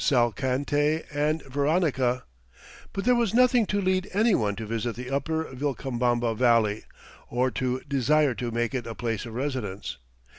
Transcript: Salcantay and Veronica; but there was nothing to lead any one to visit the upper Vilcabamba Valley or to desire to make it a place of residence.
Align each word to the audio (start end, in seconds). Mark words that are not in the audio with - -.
Salcantay 0.03 1.03
and 1.13 1.43
Veronica; 1.43 2.23
but 2.91 3.05
there 3.05 3.13
was 3.13 3.35
nothing 3.35 3.67
to 3.67 3.79
lead 3.79 4.09
any 4.13 4.33
one 4.33 4.55
to 4.55 4.65
visit 4.65 4.95
the 4.95 5.11
upper 5.11 5.43
Vilcabamba 5.53 6.33
Valley 6.35 6.85
or 7.29 7.51
to 7.51 7.81
desire 7.81 8.33
to 8.33 8.49
make 8.49 8.73
it 8.73 8.87
a 8.87 8.95
place 8.95 9.27
of 9.27 9.35
residence. 9.35 9.97